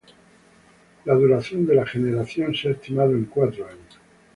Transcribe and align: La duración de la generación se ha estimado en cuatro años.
La 1.05 1.13
duración 1.13 1.67
de 1.67 1.75
la 1.75 1.85
generación 1.85 2.55
se 2.55 2.69
ha 2.69 2.71
estimado 2.71 3.11
en 3.11 3.25
cuatro 3.25 3.67
años. 3.67 3.99